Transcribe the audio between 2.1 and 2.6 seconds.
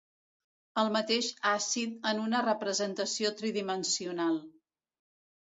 en una